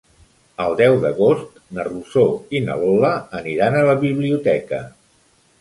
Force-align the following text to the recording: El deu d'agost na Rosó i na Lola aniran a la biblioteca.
El 0.63 0.71
deu 0.79 0.95
d'agost 1.03 1.59
na 1.79 1.85
Rosó 1.89 2.25
i 2.57 2.63
na 2.71 2.79
Lola 2.85 3.13
aniran 3.43 3.79
a 3.83 3.87
la 3.93 3.97
biblioteca. 4.09 4.85